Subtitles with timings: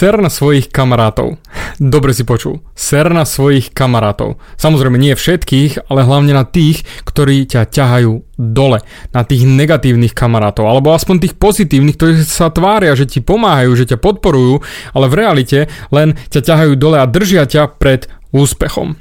[0.00, 1.36] Ser na svojich kamarátov.
[1.76, 2.64] Dobre si počul.
[2.72, 4.40] Ser na svojich kamarátov.
[4.56, 8.80] Samozrejme nie všetkých, ale hlavne na tých, ktorí ťa ťahajú dole.
[9.12, 10.64] Na tých negatívnych kamarátov.
[10.64, 14.64] Alebo aspoň tých pozitívnych, ktorí sa tvária, že ti pomáhajú, že ťa podporujú,
[14.96, 15.58] ale v realite
[15.92, 18.96] len ťa ťahajú dole a držia ťa pred úspechom.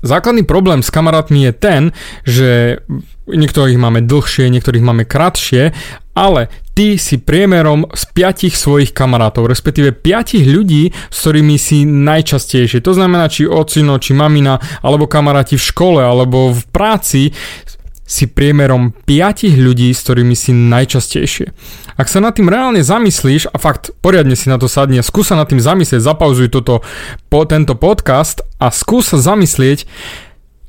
[0.00, 1.82] Základný problém s kamarátmi je ten,
[2.24, 2.80] že
[3.28, 5.76] niektorých máme dlhšie, niektorých máme kratšie,
[6.16, 12.80] ale ty si priemerom z piatich svojich kamarátov, respektíve piatich ľudí, s ktorými si najčastejšie.
[12.84, 17.22] To znamená, či ocino, či mamina, alebo kamaráti v škole, alebo v práci,
[18.12, 21.48] si priemerom piatich ľudí, s ktorými si najčastejšie.
[21.96, 25.32] Ak sa nad tým reálne zamyslíš, a fakt poriadne si na to sadni a skús
[25.32, 26.84] sa nad tým zamyslieť, zapauzuj toto,
[27.32, 29.88] po, tento podcast a skús sa zamyslieť,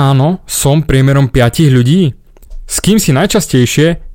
[0.00, 2.16] áno, som priemerom piatich ľudí.
[2.64, 4.05] S kým si najčastejšie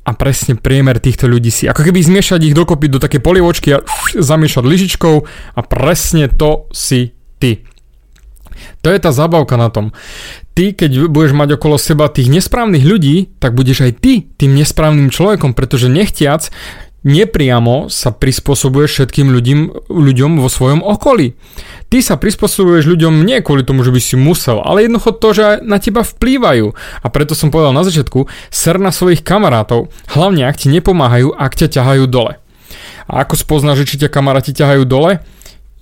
[0.00, 1.68] a presne priemer týchto ľudí si.
[1.68, 3.82] Ako keby zmiešať ich dokopy do také polievočky a
[4.16, 5.16] zamiešať lyžičkou
[5.54, 7.64] a presne to si ty.
[8.84, 9.92] To je tá zabavka na tom.
[10.52, 15.08] Ty, keď budeš mať okolo seba tých nesprávnych ľudí, tak budeš aj ty tým nesprávnym
[15.08, 16.52] človekom, pretože nechtiac
[17.02, 21.32] nepriamo sa prispôsobuješ všetkým ľudím, ľuďom vo svojom okolí.
[21.90, 25.46] Ty sa prispôsobuješ ľuďom nie kvôli tomu, že by si musel, ale jednoducho to, že
[25.64, 26.76] na teba vplývajú.
[27.02, 31.52] A preto som povedal na začiatku, ser na svojich kamarátov, hlavne ak ti nepomáhajú, ak
[31.56, 32.38] ťa ťahajú dole.
[33.10, 35.18] A ako spoznáš, že či ťa kamaráti ťahajú dole?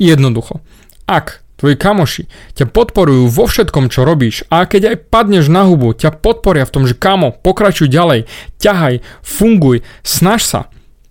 [0.01, 0.65] Jednoducho.
[1.05, 2.25] Ak tvoji kamoši
[2.55, 6.73] ťa podporujú vo všetkom, čo robíš a keď aj padneš na hubu, ťa podporia v
[6.73, 8.31] tom, že kamo, pokračuj ďalej,
[8.63, 10.61] ťahaj, funguj, snaž sa,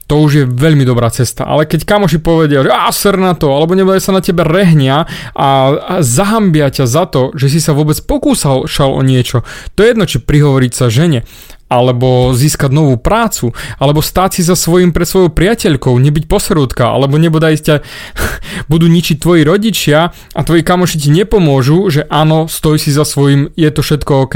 [0.08, 1.44] to už je veľmi dobrá cesta.
[1.44, 5.04] Ale keď kamoši povedia, že a ser na to, alebo nebude sa na tebe rehnia
[5.36, 9.44] a, a zahambia ťa za to, že si sa vôbec pokúsal šal o niečo,
[9.76, 11.28] to je jedno, či prihovoriť sa žene,
[11.68, 17.20] alebo získať novú prácu, alebo stáť si za svojim pred svojou priateľkou, nebyť posrúdka, alebo
[17.20, 17.76] nebodaj ťa
[18.72, 23.52] budú ničiť tvoji rodičia a tvoji kamoši ti nepomôžu, že áno, stoj si za svojim,
[23.60, 24.36] je to všetko OK,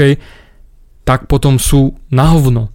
[1.08, 2.68] tak potom sú na hovno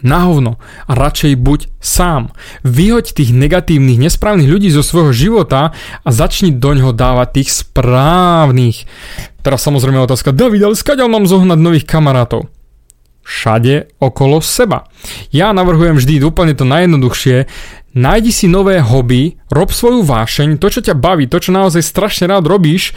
[0.00, 0.56] na hovno
[0.86, 2.30] a radšej buď sám.
[2.62, 8.86] Vyhoď tých negatívnych, nesprávnych ľudí zo svojho života a začni do ňoho dávať tých správnych.
[9.40, 12.48] Teraz samozrejme otázka, David, ale skaďal mám zohnať nových kamarátov?
[13.20, 14.88] Všade okolo seba.
[15.30, 17.46] Ja navrhujem vždy úplne to najjednoduchšie,
[17.94, 22.26] nájdi si nové hobby, rob svoju vášeň, to čo ťa baví, to čo naozaj strašne
[22.26, 22.96] rád robíš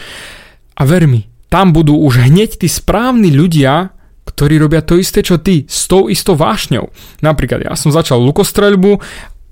[0.73, 3.93] a ver mi, tam budú už hneď tí správni ľudia,
[4.23, 6.89] ktorí robia to isté, čo ty, s tou istou vášňou.
[7.19, 9.03] Napríklad ja som začal lukostreľbu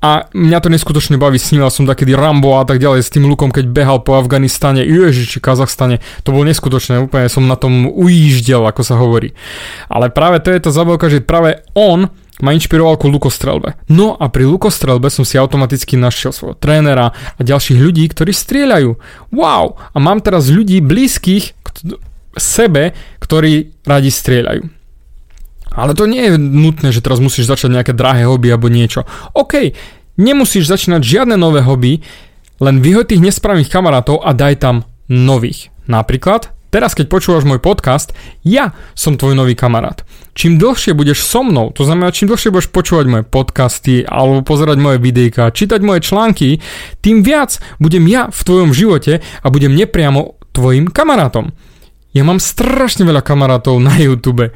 [0.01, 3.53] a mňa to neskutočne baví, sníval som takedy Rambo a tak ďalej s tým lukom,
[3.53, 8.81] keď behal po Afganistane, ježiši, Kazachstane, to bolo neskutočné, úplne som na tom ujíždel, ako
[8.81, 9.37] sa hovorí.
[9.93, 12.09] Ale práve to je tá zabavka, že práve on
[12.41, 13.77] ma inšpiroval ku lukostrelbe.
[13.93, 18.97] No a pri lukostrelbe som si automaticky našiel svojho trénera a ďalších ľudí, ktorí strieľajú.
[19.37, 19.77] Wow!
[19.93, 21.53] A mám teraz ľudí blízkych
[22.33, 22.97] sebe,
[23.31, 24.67] ktorí radi strieľajú.
[25.71, 29.07] Ale to nie je nutné, že teraz musíš začať nejaké drahé hobby alebo niečo.
[29.31, 29.71] OK,
[30.19, 32.03] nemusíš začínať žiadne nové hobby,
[32.59, 35.71] len vyhoď tých nesprávnych kamarátov a daj tam nových.
[35.87, 38.11] Napríklad, teraz keď počúvaš môj podcast,
[38.43, 40.03] ja som tvoj nový kamarát.
[40.35, 44.75] Čím dlhšie budeš so mnou, to znamená, čím dlhšie budeš počúvať moje podcasty alebo pozerať
[44.75, 46.59] moje videjka, čítať moje články,
[46.99, 51.70] tým viac budem ja v tvojom živote a budem nepriamo tvojim kamarátom.
[52.11, 54.51] Ja mám strašne veľa kamarátov na YouTube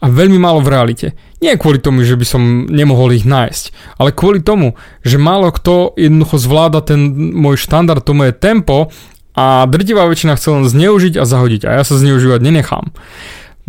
[0.00, 1.06] a veľmi málo v realite.
[1.42, 5.98] Nie kvôli tomu, že by som nemohol ich nájsť, ale kvôli tomu, že málo kto
[5.98, 8.94] jednoducho zvláda ten môj štandard, to moje tempo
[9.34, 12.94] a drtivá väčšina chce len zneužiť a zahodiť a ja sa zneužívať nenechám.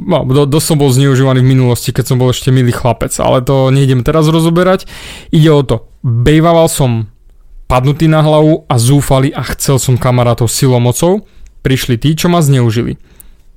[0.01, 3.43] No, do, dosť som bol zneužívaný v minulosti, keď som bol ešte milý chlapec, ale
[3.43, 4.89] to nejdem teraz rozoberať.
[5.29, 7.11] Ide o to, bejvaval som
[7.69, 11.27] padnutý na hlavu a zúfali a chcel som kamarátov silou mocou,
[11.61, 12.97] prišli tí, čo ma zneužili.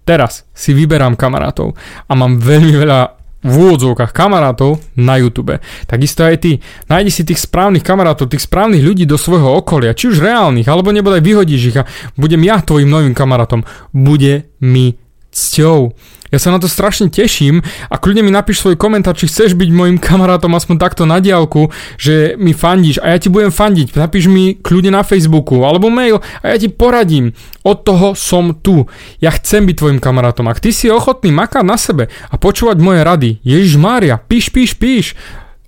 [0.04, 1.72] Teraz si vyberám kamarátov
[2.08, 3.00] a mám veľmi veľa
[3.44, 5.60] v úvodzovkách kamarátov na YouTube.
[5.84, 6.52] Takisto aj ty.
[6.88, 10.88] Nájdi si tých správnych kamarátov, tých správnych ľudí do svojho okolia, či už reálnych, alebo
[10.88, 11.84] nebodaj vyhodíš ich a
[12.16, 13.68] budem ja tvojim novým kamarátom.
[13.92, 14.96] Bude mi
[15.34, 15.92] cťou.
[16.34, 19.70] Ja sa na to strašne teším a kľudne mi napíš svoj komentár, či chceš byť
[19.70, 23.94] môjim kamarátom aspoň takto na diálku, že mi fandíš a ja ti budem fandiť.
[23.94, 27.38] Napíš mi kľudne na Facebooku alebo mail a ja ti poradím.
[27.62, 28.90] Od toho som tu.
[29.22, 30.50] Ja chcem byť tvojim kamarátom.
[30.50, 34.74] Ak ty si ochotný makať na sebe a počúvať moje rady, Ježiš Mária, píš, píš,
[34.74, 35.06] píš.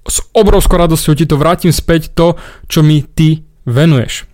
[0.02, 2.34] S obrovskou radosťou ti to vrátim späť to,
[2.66, 4.26] čo mi ty venuješ.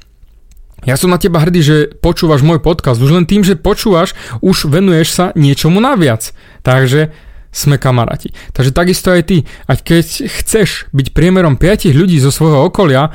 [0.83, 2.99] Ja som na teba hrdý, že počúvaš môj podcast.
[2.99, 6.35] Už len tým, že počúvaš, už venuješ sa niečomu naviac.
[6.67, 7.15] Takže
[7.53, 8.33] sme kamaráti.
[8.57, 9.39] Takže takisto aj ty.
[9.69, 10.07] Ať keď
[10.41, 13.13] chceš byť priemerom 5 ľudí zo svojho okolia,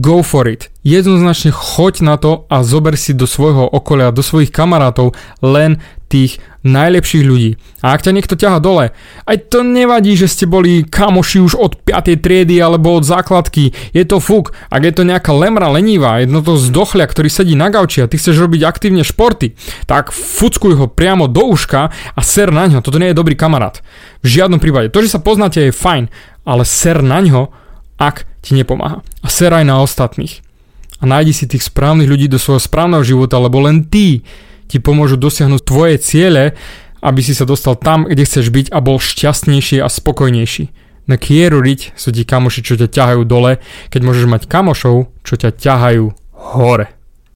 [0.00, 0.72] go for it.
[0.84, 5.80] Jednoznačne choď na to a zober si do svojho okolia, do svojich kamarátov len
[6.14, 7.58] tých najlepších ľudí.
[7.82, 8.94] A ak ťa niekto ťaha dole,
[9.26, 12.22] aj to nevadí, že ste boli kamoši už od 5.
[12.22, 13.74] triedy alebo od základky.
[13.90, 14.54] Je to fuk.
[14.70, 18.16] Ak je to nejaká lemra lenivá, jedno to zdochlia, ktorý sedí na gauči a ty
[18.16, 19.58] chceš robiť aktívne športy,
[19.90, 22.84] tak fuckuj ho priamo do uška a ser na ňo.
[22.84, 23.82] Toto nie je dobrý kamarát.
[24.22, 24.94] V žiadnom prípade.
[24.94, 26.08] To, že sa poznáte je fajn,
[26.46, 27.63] ale ser na ňo,
[28.04, 29.00] ak ti nepomáha.
[29.24, 30.44] A ser aj na ostatných
[31.00, 34.24] a nájdi si tých správnych ľudí do svojho správneho života, lebo len tí
[34.70, 36.56] ti pomôžu dosiahnuť tvoje ciele,
[37.04, 40.72] aby si sa dostal tam, kde chceš byť a bol šťastnejší a spokojnejší.
[41.04, 43.60] Na quiero riť sú ti kamoši, čo ťa ťahajú dole,
[43.92, 46.04] keď môžeš mať kamošov, čo ťa ťahajú
[46.56, 46.88] hore.